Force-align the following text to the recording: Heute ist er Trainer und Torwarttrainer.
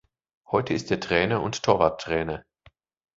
Heute 0.49 0.73
ist 0.73 0.89
er 0.89 0.99
Trainer 0.99 1.43
und 1.43 1.61
Torwarttrainer. 1.61 2.43